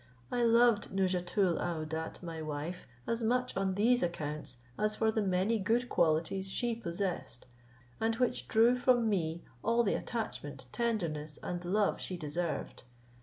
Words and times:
I 0.31 0.41
loved 0.41 0.89
Nouzhatoul 0.91 1.59
aouadat 1.59 2.23
my 2.23 2.41
wife 2.41 2.87
as 3.05 3.21
much 3.21 3.55
on 3.55 3.75
these 3.75 4.01
accounts, 4.01 4.57
as 4.75 4.95
for 4.95 5.11
the 5.11 5.21
many 5.21 5.59
good 5.59 5.89
qualities 5.89 6.49
she 6.49 6.73
possessed, 6.73 7.45
and 7.99 8.15
which 8.15 8.47
drew 8.47 8.75
from 8.79 9.07
me 9.07 9.43
all 9.63 9.83
the 9.83 9.93
attachment, 9.93 10.65
tenderness, 10.71 11.37
and 11.43 11.63
love 11.63 12.01
she 12.01 12.17
deserved. 12.17 12.81